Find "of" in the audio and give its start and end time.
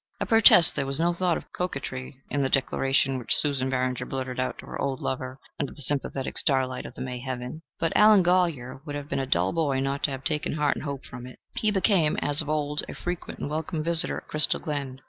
1.37-1.53, 6.87-6.95, 12.41-12.49